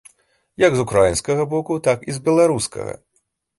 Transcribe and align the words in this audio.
Як 0.63 0.73
з 0.77 0.85
украінскага 0.85 1.45
боку, 1.53 1.79
так 1.89 2.09
і 2.09 2.17
з 2.19 2.25
беларускага. 2.31 2.99